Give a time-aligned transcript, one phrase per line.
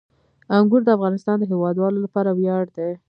[0.57, 2.89] انګور د افغانستان د هیوادوالو لپاره ویاړ دی.